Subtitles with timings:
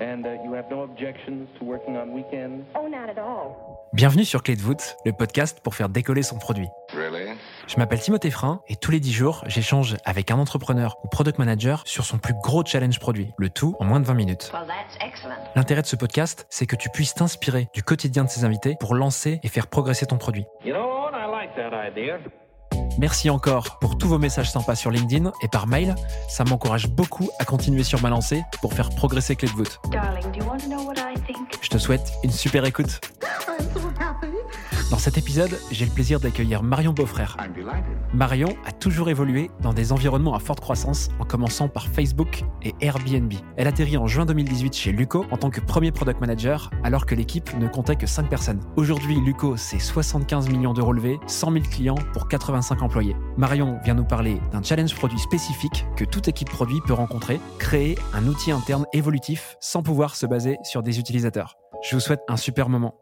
[0.00, 2.64] And uh, you have no objections to working on weekends?
[2.74, 3.54] Oh, not at all.
[3.92, 6.68] Bienvenue sur Clé de voûte, le podcast pour faire décoller son produit.
[6.94, 7.36] Really?
[7.66, 11.38] Je m'appelle Timothée Frein et tous les 10 jours, j'échange avec un entrepreneur ou product
[11.38, 14.50] manager sur son plus gros challenge produit, le tout en moins de 20 minutes.
[14.54, 14.62] Well.
[15.54, 18.94] L'intérêt de ce podcast, c'est que tu puisses t'inspirer du quotidien de ses invités pour
[18.94, 20.46] lancer et faire progresser ton produit.
[20.64, 21.12] You know what?
[21.12, 22.20] I like that idea.
[23.00, 25.94] Merci encore pour tous vos messages sympas sur LinkedIn et par mail.
[26.28, 29.80] Ça m'encourage beaucoup à continuer sur ma lancée pour faire progresser Clé de voûte.
[29.90, 31.58] Darling, do you want to know what I think?
[31.62, 33.00] Je te souhaite une super écoute.
[34.90, 37.36] Dans cet épisode, j'ai le plaisir d'accueillir Marion Beaufrère.
[38.12, 42.74] Marion a toujours évolué dans des environnements à forte croissance en commençant par Facebook et
[42.80, 43.32] Airbnb.
[43.56, 47.14] Elle atterrit en juin 2018 chez Luco en tant que premier product manager alors que
[47.14, 48.60] l'équipe ne comptait que 5 personnes.
[48.76, 53.14] Aujourd'hui, Luco, c'est 75 millions d'euros levés, 100 000 clients pour 85 employés.
[53.36, 57.96] Marion vient nous parler d'un challenge produit spécifique que toute équipe produit peut rencontrer, créer
[58.12, 61.56] un outil interne évolutif sans pouvoir se baser sur des utilisateurs.
[61.88, 62.94] Je vous souhaite un super moment.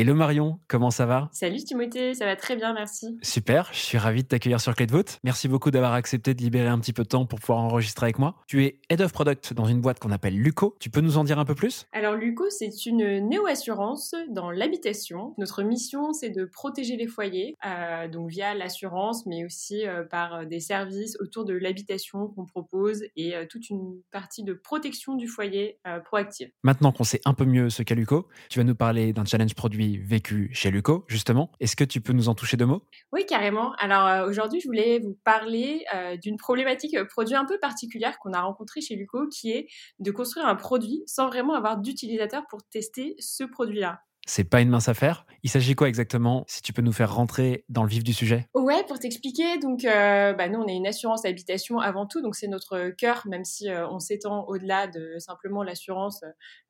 [0.00, 3.18] Hello Marion, comment ça va Salut Timothée, ça va très bien, merci.
[3.20, 5.18] Super, je suis ravi de t'accueillir sur Clé de Vote.
[5.24, 8.20] Merci beaucoup d'avoir accepté de libérer un petit peu de temps pour pouvoir enregistrer avec
[8.20, 8.36] moi.
[8.46, 10.76] Tu es Head of Product dans une boîte qu'on appelle Luco.
[10.78, 11.84] Tu peux nous en dire un peu plus?
[11.90, 15.34] Alors Luco, c'est une néo-assurance dans l'habitation.
[15.36, 20.46] Notre mission, c'est de protéger les foyers, euh, donc via l'assurance, mais aussi euh, par
[20.46, 25.26] des services autour de l'habitation qu'on propose et euh, toute une partie de protection du
[25.26, 26.52] foyer proactive.
[26.62, 29.56] Maintenant qu'on sait un peu mieux ce qu'est Luco, tu vas nous parler d'un challenge
[29.56, 31.50] produit vécu chez Luco, justement.
[31.60, 32.82] Est-ce que tu peux nous en toucher deux mots?
[33.12, 33.72] Oui, carrément.
[33.78, 38.18] Alors euh, aujourd'hui, je voulais vous parler euh, d'une problématique euh, produit un peu particulière
[38.18, 42.44] qu'on a rencontrée chez Luco, qui est de construire un produit sans vraiment avoir d'utilisateurs
[42.50, 44.02] pour tester ce produit-là.
[44.28, 45.24] C'est pas une mince affaire.
[45.42, 48.46] Il s'agit quoi exactement Si tu peux nous faire rentrer dans le vif du sujet?
[48.52, 52.34] Ouais, pour t'expliquer, donc euh, bah, nous on est une assurance habitation avant tout, donc
[52.34, 56.24] c'est notre cœur, même si euh, on s'étend au-delà de simplement l'assurance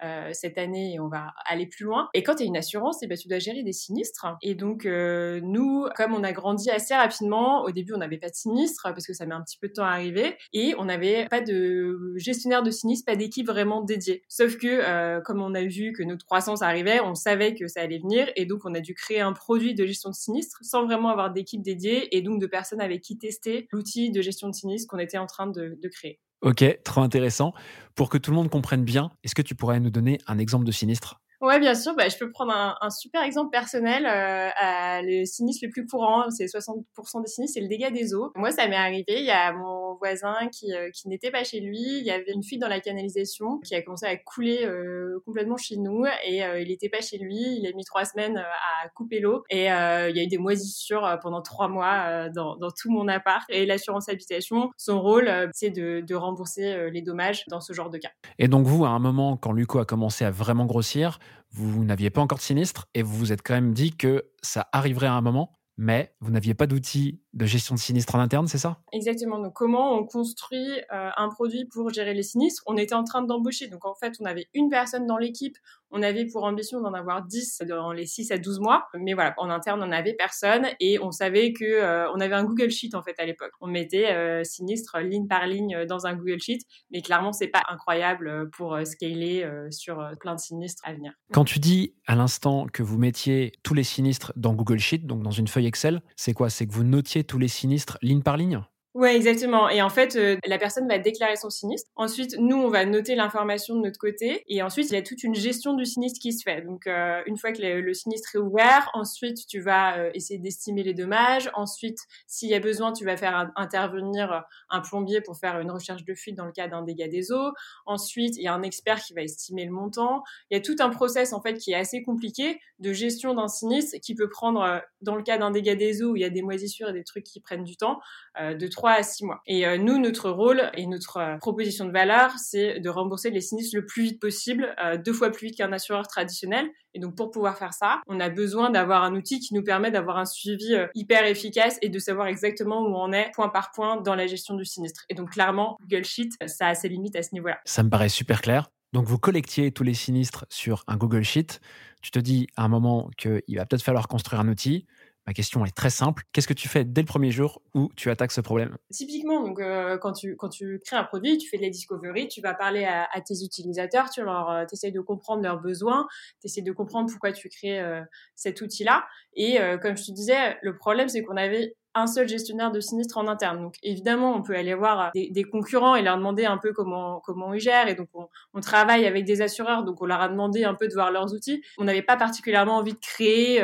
[0.04, 2.08] euh, cette année et on va aller plus loin.
[2.14, 4.24] Et quand tu es une assurance, eh ben, tu dois gérer des sinistres.
[4.40, 8.36] Et donc nous, comme on a grandi assez rapidement, au début on n'avait pas de
[8.36, 11.26] sinistres parce que ça met un petit peu de temps à arriver, et on n'avait
[11.28, 14.22] pas de gestionnaire de sinistres, pas d'équipe vraiment dédiée.
[14.28, 17.98] Sauf que comme on a vu que notre croissance arrivait, on savait que ça allait
[17.98, 21.08] venir, et donc on a dû créer un produit de gestion de sinistres sans vraiment
[21.08, 24.88] avoir d'équipe dédiée et donc de personnes avec qui tester l'outil de gestion de sinistres
[24.88, 26.20] qu'on était en train de, de créer.
[26.40, 27.52] Ok, trop intéressant.
[27.94, 30.64] Pour que tout le monde comprenne bien, est-ce que tu pourrais nous donner un exemple
[30.64, 31.20] de sinistre?
[31.40, 31.94] Ouais, bien sûr.
[31.94, 34.06] Bah, je peux prendre un, un super exemple personnel.
[34.06, 38.32] Euh, le sinistre le plus courant, c'est 60% des sinistres, c'est le dégât des eaux.
[38.34, 39.04] Moi, ça m'est arrivé.
[39.08, 41.78] Il y a mon voisin qui, euh, qui n'était pas chez lui.
[41.78, 45.56] Il y avait une fuite dans la canalisation qui a commencé à couler euh, complètement
[45.56, 47.36] chez nous et euh, il n'était pas chez lui.
[47.36, 50.28] Il a mis trois semaines euh, à couper l'eau et euh, il y a eu
[50.28, 53.44] des moisissures pendant trois mois dans, dans tout mon appart.
[53.48, 57.98] Et l'assurance habitation, son rôle, c'est de, de rembourser les dommages dans ce genre de
[57.98, 58.10] cas.
[58.38, 61.18] Et donc vous, à un moment, quand Luco a commencé à vraiment grossir,
[61.50, 64.68] vous n'aviez pas encore de sinistre et vous vous êtes quand même dit que ça
[64.72, 68.48] arriverait à un moment, mais vous n'aviez pas d'outil de gestion de sinistre en interne,
[68.48, 68.80] c'est ça?
[68.92, 69.38] Exactement.
[69.38, 72.64] Donc, comment on construit euh, un produit pour gérer les sinistres?
[72.66, 73.68] On était en train d'embaucher.
[73.68, 75.56] Donc, en fait, on avait une personne dans l'équipe.
[75.90, 78.86] On avait pour ambition d'en avoir 10 dans les 6 à 12 mois.
[78.94, 80.66] Mais voilà, en interne, on n'avait personne.
[80.80, 83.52] Et on savait que euh, on avait un Google Sheet, en fait, à l'époque.
[83.60, 86.60] On mettait euh, sinistre ligne par ligne euh, dans un Google Sheet.
[86.90, 91.12] Mais clairement, c'est pas incroyable euh, pour scaler sur plein de sinistres à venir.
[91.32, 95.22] Quand tu dis à l'instant que vous mettiez tous les sinistres dans Google Sheet, donc
[95.22, 96.50] dans une feuille Excel, c'est quoi?
[96.50, 98.60] C'est que vous notiez tous les sinistres ligne par ligne?
[98.98, 99.68] Ouais, exactement.
[99.68, 101.88] Et en fait, euh, la personne va déclarer son sinistre.
[101.94, 104.42] Ensuite, nous, on va noter l'information de notre côté.
[104.48, 106.62] Et ensuite, il y a toute une gestion du sinistre qui se fait.
[106.62, 110.82] Donc, euh, une fois que le, sinistre est ouvert, ensuite, tu vas euh, essayer d'estimer
[110.82, 111.48] les dommages.
[111.54, 116.04] Ensuite, s'il y a besoin, tu vas faire intervenir un plombier pour faire une recherche
[116.04, 117.52] de fuite dans le cas d'un dégât des eaux.
[117.86, 120.24] Ensuite, il y a un expert qui va estimer le montant.
[120.50, 123.46] Il y a tout un process, en fait, qui est assez compliqué de gestion d'un
[123.46, 126.30] sinistre qui peut prendre, dans le cas d'un dégât des eaux où il y a
[126.30, 128.00] des moisissures et des trucs qui prennent du temps,
[128.40, 129.42] de 3 à 6 mois.
[129.46, 133.40] Et euh, nous, notre rôle et notre euh, proposition de valeur, c'est de rembourser les
[133.40, 136.68] sinistres le plus vite possible, euh, deux fois plus vite qu'un assureur traditionnel.
[136.94, 139.90] Et donc, pour pouvoir faire ça, on a besoin d'avoir un outil qui nous permet
[139.90, 144.00] d'avoir un suivi hyper efficace et de savoir exactement où on est point par point
[144.00, 145.04] dans la gestion du sinistre.
[145.10, 147.58] Et donc, clairement, Google Sheet, ça a ses limites à ce niveau-là.
[147.66, 148.70] Ça me paraît super clair.
[148.94, 151.60] Donc vous collectiez tous les sinistres sur un Google Sheet.
[152.00, 154.86] Tu te dis à un moment qu'il va peut-être falloir construire un outil.
[155.28, 156.22] Ma question est très simple.
[156.32, 158.78] Qu'est-ce que tu fais dès le premier jour où tu attaques ce problème?
[158.90, 162.28] Typiquement, donc euh, quand tu quand tu crées un produit, tu fais de la discovery,
[162.28, 166.08] tu vas parler à, tes utilisateurs, tu leur euh, essayes de comprendre leurs besoins,
[166.40, 168.00] tu essaies de comprendre pourquoi tu crées euh,
[168.36, 169.06] cet outil-là.
[169.34, 172.80] Et euh, comme je te disais, le problème c'est qu'on avait un seul gestionnaire de
[172.80, 173.60] sinistre en interne.
[173.60, 177.20] Donc évidemment, on peut aller voir des, des concurrents et leur demander un peu comment
[177.20, 177.88] comment ils gèrent.
[177.88, 180.88] Et donc on, on, travaille avec des assureurs, donc on leur a demandé un peu
[180.88, 181.62] de voir leurs outils.
[181.78, 183.62] On n'avait pas particulièrement envie de créer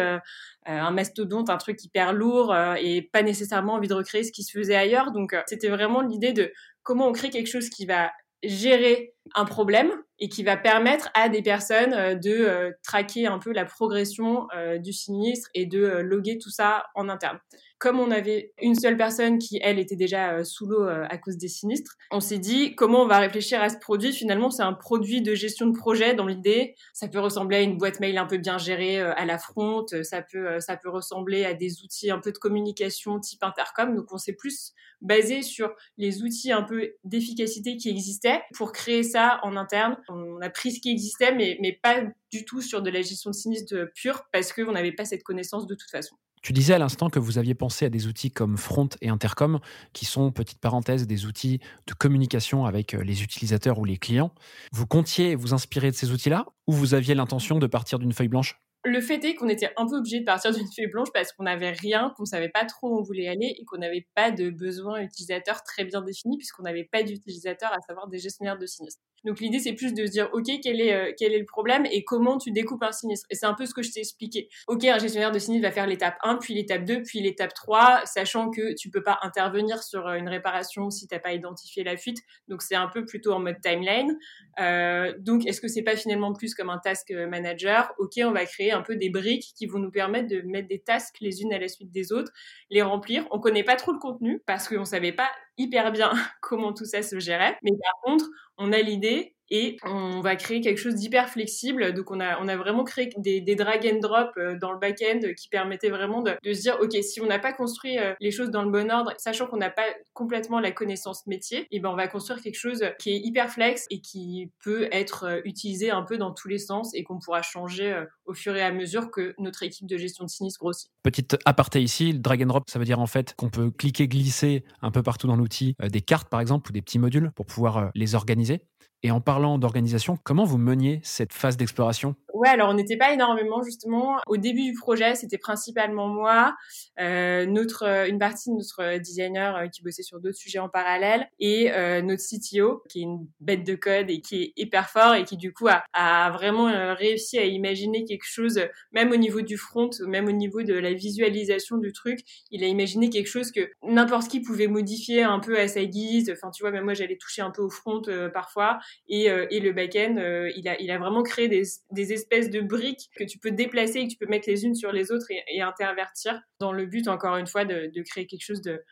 [0.66, 4.32] euh, un mastodonte, un truc hyper lourd euh, et pas nécessairement envie de recréer ce
[4.32, 5.12] qui se faisait ailleurs.
[5.12, 6.50] Donc euh, c'était vraiment l'idée de
[6.82, 8.10] comment on crée quelque chose qui va
[8.42, 13.38] gérer un problème et qui va permettre à des personnes euh, de euh, traquer un
[13.38, 17.38] peu la progression euh, du sinistre et de loguer tout ça en interne.
[17.78, 21.48] Comme on avait une seule personne qui, elle, était déjà sous l'eau à cause des
[21.48, 24.12] sinistres, on s'est dit comment on va réfléchir à ce produit.
[24.12, 26.76] Finalement, c'est un produit de gestion de projet dans l'idée.
[26.94, 29.84] Ça peut ressembler à une boîte mail un peu bien gérée à la front.
[30.02, 33.94] Ça peut, ça peut ressembler à des outils un peu de communication type intercom.
[33.94, 34.72] Donc, on s'est plus
[35.02, 39.02] basé sur les outils un peu d'efficacité qui existaient pour créer
[39.42, 42.02] en interne on a pris ce qui existait, mais, mais pas
[42.32, 45.66] du tout sur de la gestion de sinistre pure, parce qu'on n'avait pas cette connaissance
[45.66, 46.16] de toute façon.
[46.42, 49.60] Tu disais à l'instant que vous aviez pensé à des outils comme Front et Intercom,
[49.94, 54.30] qui sont, petite parenthèse, des outils de communication avec euh, les utilisateurs ou les clients.
[54.70, 58.28] Vous comptiez vous inspirer de ces outils-là ou vous aviez l'intention de partir d'une feuille
[58.28, 61.32] blanche le fait est qu'on était un peu obligé de partir d'une feuille blanche parce
[61.32, 64.30] qu'on n'avait rien, qu'on savait pas trop où on voulait aller et qu'on n'avait pas
[64.30, 68.66] de besoin utilisateur très bien défini puisqu'on n'avait pas d'utilisateurs, à savoir des gestionnaires de
[68.66, 69.02] sinistres.
[69.24, 71.86] Donc l'idée c'est plus de se dire ok quel est euh, quel est le problème
[71.90, 73.26] et comment tu découpes un sinistre?
[73.30, 74.48] Et c'est un peu ce que je t'ai expliqué.
[74.68, 78.02] Ok un gestionnaire de sinistre va faire l'étape 1 puis l'étape 2 puis l'étape 3
[78.04, 81.96] sachant que tu peux pas intervenir sur euh, une réparation si t'as pas identifié la
[81.96, 82.18] fuite.
[82.48, 84.14] Donc c'est un peu plutôt en mode timeline.
[84.60, 87.94] Euh, donc est-ce que c'est pas finalement plus comme un task manager?
[87.98, 90.80] Ok on va créer un peu des briques qui vont nous permettre de mettre des
[90.80, 92.32] tasks les unes à la suite des autres,
[92.70, 93.26] les remplir.
[93.30, 96.12] On connaît pas trop le contenu parce qu'on savait pas hyper bien
[96.42, 97.56] comment tout ça se gérait.
[97.62, 98.26] Mais par contre,
[98.58, 101.92] on a l'idée et on va créer quelque chose d'hyper flexible.
[101.94, 105.20] Donc on a, on a vraiment créé des, drag and drop euh, dans le back-end
[105.36, 108.30] qui permettaient vraiment de, de se dire, OK, si on n'a pas construit euh, les
[108.30, 111.80] choses dans le bon ordre, sachant qu'on n'a pas complètement la connaissance métier, et eh
[111.80, 115.40] ben on va construire quelque chose qui est hyper flex et qui peut être euh,
[115.44, 118.72] utilisé un peu dans tous les sens et qu'on pourra changer au fur et à
[118.72, 120.90] mesure que notre équipe de gestion de sinistre grossit.
[121.02, 124.08] Petite aparté ici, le drag and drop, ça veut dire en fait qu'on peut cliquer,
[124.08, 127.46] glisser un peu partout dans l'outil des cartes par exemple ou des petits modules pour
[127.46, 128.62] pouvoir les organiser.
[129.02, 132.16] Et en parlant d'organisation, comment vous meniez cette phase d'exploration?
[132.34, 134.18] Ouais, alors on n'était pas énormément justement.
[134.26, 136.56] Au début du projet, c'était principalement moi,
[136.98, 137.46] euh,
[137.82, 141.70] euh, une partie de notre designer euh, qui bossait sur d'autres sujets en parallèle et
[142.02, 145.36] notre CTO qui est une bête de code et qui est hyper fort et qui
[145.36, 148.60] du coup a, a vraiment réussi à imaginer quelque chose,
[148.92, 152.20] même au niveau du front, même au niveau de la visualisation du truc,
[152.50, 156.32] il a imaginé quelque chose que n'importe qui pouvait modifier un peu à sa guise.
[156.32, 158.02] Enfin, tu vois, même moi j'allais toucher un peu au front
[158.32, 163.10] parfois et, euh, et le back-end, euh, il, a, vraiment créé des, espèces de briques
[163.16, 165.60] que tu peux déplacer et que tu peux mettre les unes sur les autres et,
[165.60, 168.82] intervertir dans le but, encore une fois, de, de créer quelque chose de,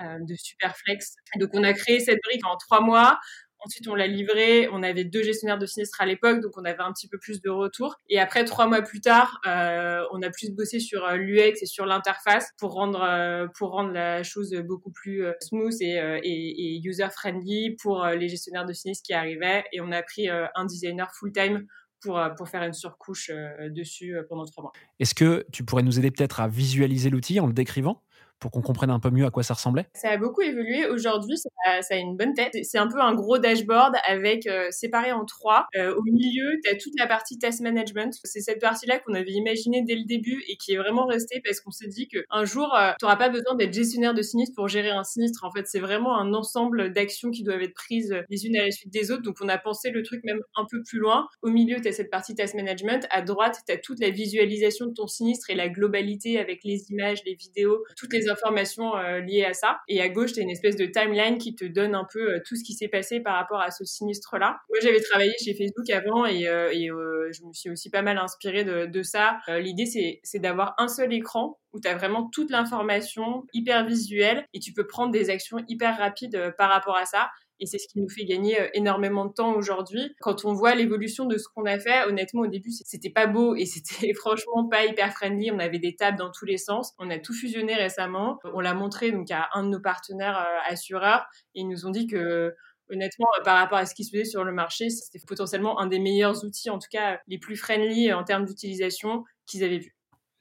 [0.00, 1.16] euh, de super flex.
[1.40, 3.18] Donc on a créé cette brique en trois mois.
[3.64, 4.68] Ensuite, on l'a livré.
[4.72, 7.40] On avait deux gestionnaires de sinistres à l'époque, donc on avait un petit peu plus
[7.40, 7.96] de retour.
[8.08, 11.66] Et après, trois mois plus tard, euh, on a plus bossé sur euh, l'UX et
[11.66, 17.76] sur l'interface pour rendre euh, pour rendre la chose beaucoup plus smooth et, user friendly
[17.82, 19.64] pour les gestionnaires de sinistres qui arrivaient.
[19.72, 21.66] Et on a pris un designer full time
[22.00, 23.30] pour faire une surcouche
[23.70, 24.72] dessus pendant trois mois.
[25.00, 28.02] Est-ce que tu pourrais nous aider peut-être à visualiser l'outil en le décrivant?
[28.40, 30.86] Pour qu'on comprenne un peu mieux à quoi ça ressemblait Ça a beaucoup évolué.
[30.86, 31.48] Aujourd'hui, ça,
[31.90, 32.56] a une bonne tête.
[32.62, 35.66] C'est un peu un gros dashboard avec euh, séparé en trois.
[35.76, 38.14] Euh, au milieu, tu as toute la partie task management.
[38.24, 41.60] C'est cette partie-là qu'on avait imaginée dès le début et qui est vraiment restée parce
[41.60, 44.68] qu'on s'est dit qu'un jour, euh, tu n'auras pas besoin d'être gestionnaire de sinistre pour
[44.68, 45.44] gérer un sinistre.
[45.44, 48.70] En fait, c'est vraiment un ensemble d'actions qui doivent être prises les unes à la
[48.70, 49.22] suite des autres.
[49.22, 51.26] Donc, on a pensé le truc même un peu plus loin.
[51.42, 53.06] Au milieu, tu as cette partie task management.
[53.10, 56.90] À droite, tu as toute la visualisation de ton sinistre et la globalité avec les
[56.90, 59.80] images, les vidéos, toutes les informations euh, liées à ça.
[59.88, 62.40] Et à gauche, tu as une espèce de timeline qui te donne un peu euh,
[62.46, 64.58] tout ce qui s'est passé par rapport à ce sinistre-là.
[64.68, 68.64] Moi, j'avais travaillé chez Facebook avant et, euh, je me suis aussi pas mal inspirée
[68.64, 69.38] de, de ça.
[69.48, 69.86] L'idée,
[70.22, 74.72] c'est d'avoir un seul écran où tu as vraiment toute l'information hyper visuelle et tu
[74.72, 77.28] peux prendre des actions hyper rapides par rapport à ça.
[77.60, 80.14] Et c'est ce qui nous fait gagner euh, énormément de temps aujourd'hui.
[80.20, 83.54] Quand on voit l'évolution de ce qu'on a fait, honnêtement, au début, c'était pas beau
[83.54, 85.50] et c'était franchement pas hyper friendly.
[85.50, 86.94] On avait des tables dans tous les sens.
[86.98, 88.38] On a tout fusionné récemment.
[88.54, 91.90] On l'a montré donc à un de nos partenaires euh, assureurs et ils nous ont
[91.90, 92.54] dit que
[92.90, 95.86] honnêtement, euh, par rapport à ce qui se faisait sur le marché, c'était potentiellement un
[95.86, 99.97] des meilleurs outils, en tout cas les plus friendly en termes d'utilisation qu'ils avaient vu.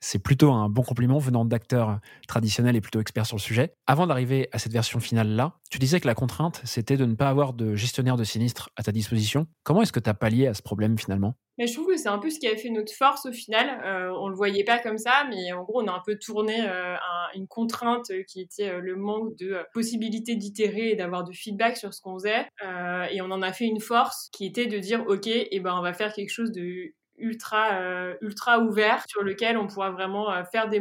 [0.09, 1.99] C'est plutôt un bon compliment venant d'acteurs
[2.29, 3.73] traditionnels et plutôt experts sur le sujet.
[3.87, 7.27] Avant d'arriver à cette version finale-là, tu disais que la contrainte, c'était de ne pas
[7.27, 9.47] avoir de gestionnaire de sinistre à ta disposition.
[9.63, 11.35] Comment est-ce que tu as pallié à ce problème finalement?
[11.57, 13.81] Mais je trouve que c'est un peu ce qui a fait notre force au final.
[13.83, 16.55] Euh, on le voyait pas comme ça, mais en gros, on a un peu tourné
[16.61, 16.95] euh,
[17.35, 21.75] une contrainte qui était euh, le manque de euh, possibilité d'itérer et d'avoir du feedback
[21.75, 22.47] sur ce qu'on faisait.
[23.11, 25.75] et on en a fait une force qui était de dire, ok, et eh ben
[25.77, 30.31] on va faire quelque chose de ultra euh, ultra ouvert sur lequel on pourra vraiment
[30.31, 30.79] euh, faire des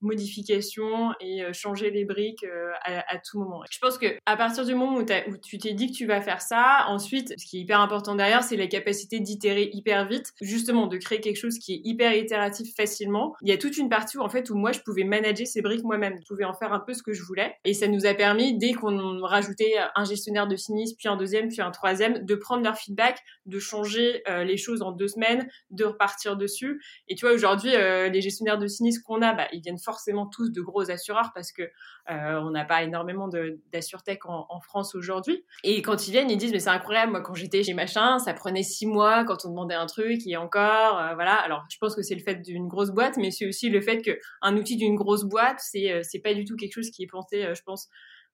[0.00, 2.44] modifications et euh, changer les briques
[2.84, 3.62] à, à, tout moment.
[3.70, 6.20] Je pense que à partir du moment où, où tu t'es dit que tu vas
[6.20, 10.32] faire ça, ensuite, ce qui est hyper important derrière, c'est la capacité d'itérer hyper vite,
[10.40, 13.34] justement de créer quelque chose qui est hyper itératif facilement.
[13.42, 15.62] Il y a toute une partie où en fait où moi je pouvais manager ces
[15.62, 18.06] briques moi-même, je pouvais en faire un peu ce que je voulais, et ça nous
[18.06, 22.24] a permis dès qu'on rajoutait un gestionnaire de sinistre, puis un deuxième, puis un troisième,
[22.24, 26.80] de prendre leur feedback, de changer les choses en deux semaines de repartir dessus.
[27.08, 30.26] Et tu vois, aujourd'hui, euh, les gestionnaires de sinistres qu'on a, bah, ils viennent forcément
[30.26, 33.28] tous de gros assureurs parce que euh, on n'a pas énormément
[33.72, 35.44] d'assurtech en, en France aujourd'hui.
[35.64, 38.34] Et quand ils viennent, ils disent mais c'est incroyable, moi quand j'étais chez machin, ça
[38.34, 41.34] prenait six mois quand on demandait un truc et encore, euh, voilà.
[41.34, 44.02] Alors je pense que c'est le fait d'une grosse boîte, mais c'est aussi le fait
[44.02, 47.54] qu'un outil d'une grosse boîte, c'est c'est pas du tout quelque chose qui est pensé,
[47.54, 47.88] je pense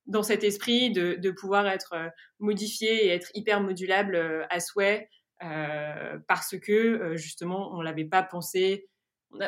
[0.06, 1.94] dans cet esprit de, pouvoir être
[2.38, 8.88] modifié et être hyper modulable à souhait parce que euh, justement on l'avait pas pensé,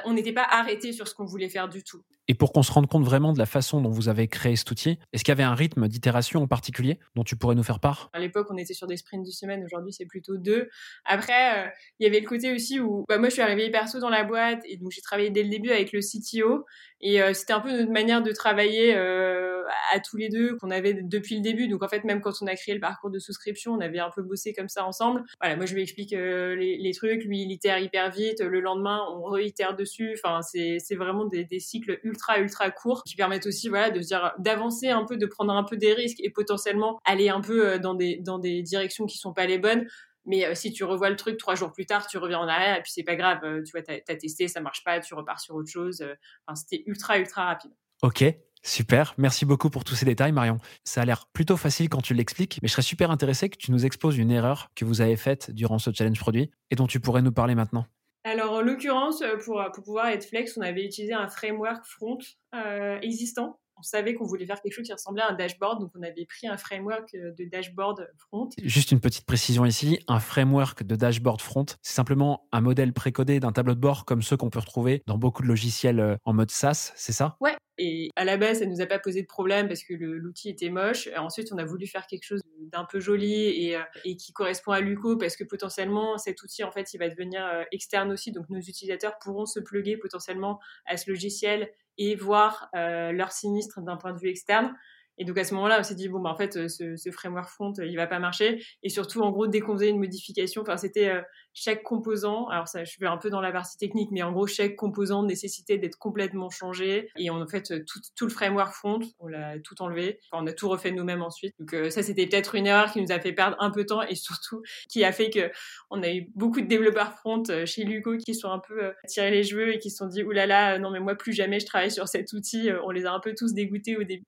[0.04, 2.02] on n'était pas arrêté sur ce qu'on voulait faire du tout.
[2.28, 4.70] Et pour qu'on se rende compte vraiment de la façon dont vous avez créé cet
[4.70, 7.80] outil, est-ce qu'il y avait un rythme d'itération en particulier dont tu pourrais nous faire
[7.80, 8.09] part?
[8.12, 10.68] À l'époque, on était sur des sprints du semaine, aujourd'hui c'est plutôt deux.
[11.04, 11.68] Après, euh,
[11.99, 14.23] il y avait le côté aussi où bah, moi je suis arrivée perso dans la
[14.23, 16.66] boîte et donc j'ai travaillé dès le début avec le CTO
[17.00, 19.50] et euh, c'était un peu notre manière de travailler euh,
[19.92, 21.68] à tous les deux qu'on avait depuis le début.
[21.68, 24.10] Donc en fait, même quand on a créé le parcours de souscription, on avait un
[24.14, 25.22] peu bossé comme ça ensemble.
[25.40, 29.00] Voilà, moi je lui explique les, les, trucs, lui il itère hyper vite, le lendemain
[29.10, 30.16] on réitère dessus.
[30.22, 34.88] Enfin, c'est vraiment des, cycles ultra ultra courts qui permettent aussi voilà de dire d'avancer
[34.88, 37.94] un peu, de prendre un peu des risques et potentiellement aller un peu euh, dans
[37.94, 39.86] des dans des directions qui sont pas les bonnes.
[40.26, 42.76] Mais euh, si tu revois le truc trois jours plus tard, tu reviens en arrière
[42.76, 43.38] et puis c'est pas grave.
[43.44, 46.02] Euh, tu vois, t'as as testé, ça marche pas, tu repars sur autre chose.
[46.46, 47.72] Enfin, c'était ultra ultra rapide.
[48.02, 48.24] Ok,
[48.62, 50.59] Super, merci beaucoup pour tous ces détails, Marion.
[50.85, 53.73] Ça a l'air plutôt facile quand tu l'expliques, mais je serais super intéressé que tu
[53.73, 57.00] nous exposes une erreur que vous avez faite durant ce challenge produit et dont tu
[57.00, 57.87] pourrais nous parler maintenant.
[58.25, 62.19] Alors, en l'occurrence, euh, pour, pour pouvoir être flex, on avait utilisé un framework front
[62.55, 63.59] euh, existant.
[63.79, 66.26] On savait qu'on voulait faire quelque chose qui ressemblait à un dashboard, donc on avait
[66.26, 68.50] pris un framework euh, de dashboard front.
[68.62, 73.40] Juste une petite précision ici, un framework de dashboard front, c'est simplement un modèle précodé
[73.40, 76.50] d'un tableau de bord comme ceux qu'on peut retrouver dans beaucoup de logiciels en mode
[76.50, 77.38] SaaS, c'est ça?
[77.40, 80.50] Ouais, et à la base, ça nous a pas posé de problème parce que l'outil
[80.50, 81.08] était moche.
[81.16, 84.72] Ensuite, on a voulu faire quelque chose d'un peu joli et, euh, et, qui correspond
[84.72, 88.32] à Luco parce que potentiellement, cet outil, en fait, il va devenir euh, externe aussi.
[88.32, 93.80] Donc, nos utilisateurs pourront se plugger potentiellement à ce logiciel et voir euh, leur sinistre
[93.80, 94.75] d'un point de vue externe.
[95.20, 97.50] Et donc à ce moment-là, on s'est dit bon bah en fait ce, ce, framework
[97.50, 98.64] front il va pas marcher.
[98.82, 101.20] Et surtout en gros dès qu'on faisait une modification, enfin c'était euh,
[101.52, 102.48] chaque composant.
[102.48, 105.22] Alors ça, je vais un peu dans la partie technique, mais en gros chaque composant
[105.22, 107.10] nécessitait d'être complètement changé.
[107.18, 110.20] Et on, en fait tout, le framework front, on l'a tout enlevé.
[110.32, 111.54] Enfin, on a tout refait nous-mêmes ensuite.
[111.60, 113.88] Donc euh, ça c'était peut-être une erreur qui nous a fait perdre un peu de
[113.88, 115.50] temps et surtout qui a fait que
[115.90, 119.30] on a eu beaucoup de développeurs front euh, chez Luco qui sont un peu tirés
[119.30, 121.60] les cheveux et qui se sont dit oulala là là, non mais moi plus jamais
[121.60, 122.70] je travaille sur cet outil.
[122.86, 124.24] On les a un peu tous dégoûtés au début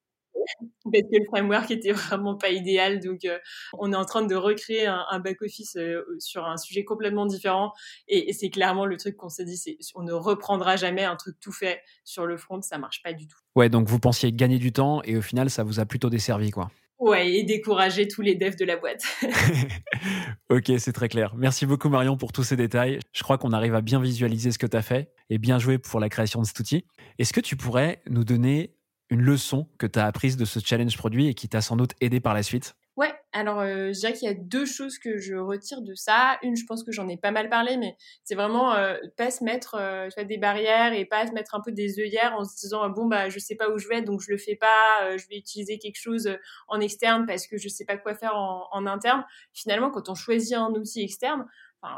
[0.85, 3.01] parce que le framework était vraiment pas idéal.
[3.01, 3.39] Donc, euh,
[3.79, 7.73] on est en train de recréer un, back-office euh, sur un sujet complètement différent.
[8.09, 11.37] Et, c'est clairement le truc qu'on s'est dit, c'est on ne reprendra jamais un truc
[11.41, 13.39] tout fait sur le front, ça marche pas du tout.
[13.55, 16.51] Ouais, donc vous pensiez gagner du temps et au final, ça vous a plutôt desservi,
[16.51, 16.71] quoi.
[17.03, 19.03] Ouais, et décourager tous les devs de la boîte.
[20.51, 21.35] ok, c'est très clair.
[21.37, 23.01] Merci beaucoup Marion pour tous ces détails.
[23.13, 25.79] Je crois qu'on arrive à bien visualiser ce que tu as fait et bien joué
[25.79, 26.85] pour la création de cet outil.
[27.19, 28.77] Est-ce que tu pourrais nous donner
[29.13, 31.93] une leçon que tu as apprise de ce challenge produit et qui t'a sans doute
[32.01, 35.35] aidé par la suite Ouais, alors euh, je qu'il y a deux choses que je
[35.35, 36.39] retire de ça.
[36.43, 39.45] Une, je pense que j'en ai pas mal parlé, mais c'est vraiment euh, pas se
[39.45, 42.91] mettre euh, des barrières et pas se mettre un peu des œillères en se disant
[42.91, 45.39] bon bah je sais pas où je vais donc je le fais pas, je vais
[45.39, 46.39] utiliser quelque chose
[46.69, 49.25] en externe parce que je sais pas quoi faire en interne.
[49.55, 51.47] Finalement, quand on choisit un outil externe,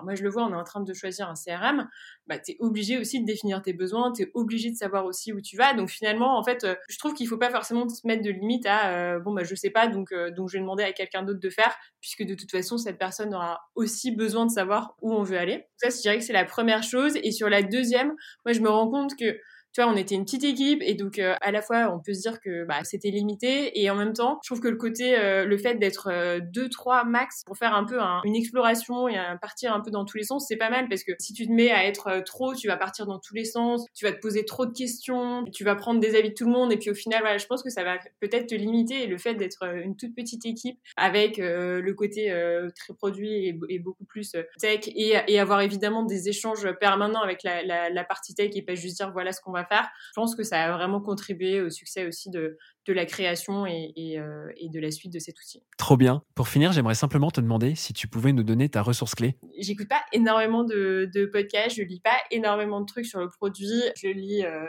[0.03, 1.89] moi je le vois, on est en train de choisir un CRM,
[2.27, 5.33] bah, tu es obligé aussi de définir tes besoins, tu es obligé de savoir aussi
[5.33, 5.75] où tu vas.
[5.75, 8.67] Donc finalement, en fait, euh, je trouve qu'il faut pas forcément se mettre de limite
[8.67, 11.23] à euh, bon bah je sais pas, donc euh, donc je vais demander à quelqu'un
[11.23, 15.13] d'autre de faire, puisque de toute façon cette personne aura aussi besoin de savoir où
[15.15, 15.67] on veut aller.
[15.77, 17.17] Ça, je dirais que c'est la première chose.
[17.23, 18.15] Et sur la deuxième,
[18.45, 19.39] moi je me rends compte que
[19.75, 22.15] tu vois, on était une petite équipe et donc euh, à la fois on peut
[22.15, 25.19] se dire que bah, c'était limité et en même temps, je trouve que le côté,
[25.19, 29.17] euh, le fait d'être euh, deux, trois max pour faire un peu une exploration et
[29.43, 31.53] partir un peu dans tous les sens, c'est pas mal parce que si tu te
[31.53, 34.45] mets à être trop, tu vas partir dans tous les sens, tu vas te poser
[34.45, 36.95] trop de questions, tu vas prendre des avis de tout le monde et puis au
[36.95, 39.97] final, voilà, je pense que ça va peut-être te limiter et le fait d'être une
[39.97, 42.33] toute petite équipe avec le côté
[42.77, 47.65] très produit et, beaucoup plus tech et, et, avoir évidemment des échanges permanents avec la,
[47.65, 49.89] la, la partie tech et pas juste dire voilà ce qu'on va faire.
[50.09, 52.57] Je pense que ça a vraiment contribué au succès aussi de,
[52.87, 55.63] de la création et, et, euh, et, de la suite de cet outil.
[55.79, 56.23] Trop bien.
[56.35, 59.37] Pour finir, j'aimerais simplement te demander si tu pouvais nous donner ta ressource clé.
[59.59, 63.83] J'écoute pas énormément de, de, podcasts, je lis pas énormément de trucs sur le produit.
[63.97, 64.67] Je lis euh,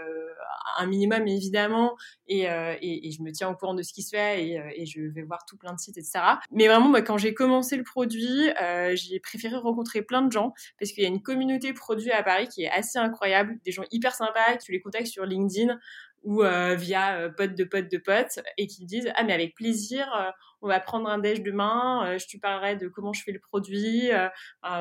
[0.78, 1.96] un minimum évidemment
[2.28, 5.02] et, euh, et, je me tiens au courant de ce qui se fait et, je
[5.02, 6.20] vais voir tout plein de sites, etc.
[6.52, 8.50] Mais vraiment, moi, quand j'ai commencé le produit,
[8.94, 12.48] j'ai préféré rencontrer plein de gens parce qu'il y a une communauté produit à Paris
[12.48, 15.78] qui est assez incroyable, des gens hyper sympas, tu les contactes sur LinkedIn
[16.26, 19.56] ou euh, via euh, potes de potes de potes et qui disent ah mais avec
[19.56, 20.32] plaisir euh,
[20.66, 23.40] on va prendre un déj demain, euh, je te parlerai de comment je fais le
[23.40, 24.12] produit.
[24.12, 24.28] Euh,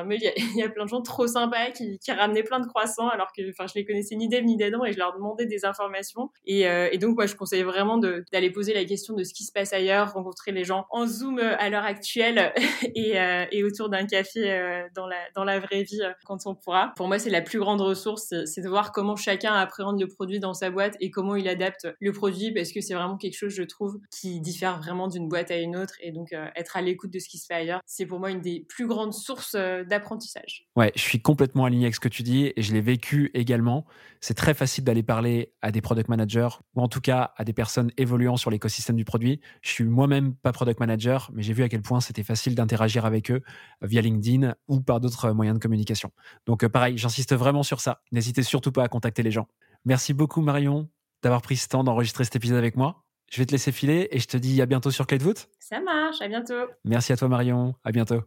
[0.05, 3.27] mais il y, a plein de gens trop sympas qui, ramenaient plein de croissants alors
[3.37, 6.31] que enfin, je les connaissais ni d'Eve ni d'Adam et je leur demandais des informations.
[6.45, 9.51] Et, euh, donc, moi, je conseille vraiment d'aller poser la question de ce qui se
[9.51, 12.51] passe ailleurs, rencontrer les gens en Zoom à l'heure actuelle
[12.95, 16.93] et, autour d'un café dans, la, vraie vie quand on pourra.
[16.95, 20.39] Pour moi, c'est la plus grande ressource, c'est de voir comment chacun appréhende le produit
[20.39, 23.53] dans sa boîte et comment il adapte le produit parce que c'est vraiment quelque chose,
[23.53, 27.11] je trouve, qui diffère vraiment d'une boîte à une et donc euh, être à l'écoute
[27.11, 29.83] de ce qui se fait ailleurs, c'est pour moi une des plus grandes sources euh,
[29.83, 30.67] d'apprentissage.
[30.75, 33.85] Ouais, je suis complètement aligné avec ce que tu dis et je l'ai vécu également.
[34.21, 37.53] C'est très facile d'aller parler à des product managers ou en tout cas à des
[37.53, 39.41] personnes évoluant sur l'écosystème du produit.
[39.61, 43.05] Je suis moi-même pas product manager, mais j'ai vu à quel point c'était facile d'interagir
[43.05, 43.41] avec eux
[43.83, 46.11] euh, via LinkedIn ou par d'autres moyens de communication.
[46.45, 48.01] Donc pareil, j'insiste vraiment sur ça.
[48.11, 49.47] N'hésitez surtout pas à contacter les gens.
[49.85, 50.89] Merci beaucoup Marion
[51.21, 53.04] d'avoir pris ce temps d'enregistrer cet épisode avec moi.
[53.31, 55.49] Je vais te laisser filer et je te dis à bientôt sur Clé de voûte.
[55.59, 56.53] Ça marche, à bientôt.
[56.83, 58.21] Merci à toi Marion, à bientôt.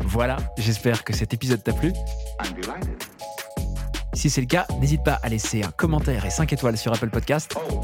[0.00, 1.92] Voilà, j'espère que cet épisode t'a plu.
[4.14, 7.10] Si c'est le cas, n'hésite pas à laisser un commentaire et 5 étoiles sur Apple
[7.10, 7.56] Podcast.
[7.56, 7.80] Oh,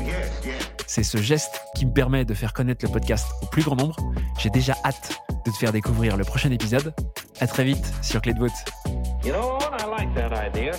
[0.87, 3.97] c'est ce geste qui me permet de faire connaître le podcast au plus grand nombre.
[4.39, 6.95] J'ai déjà hâte de te faire découvrir le prochain épisode.
[7.41, 8.53] À très vite sur Clé de voûte.
[9.25, 10.73] You know I like that idea.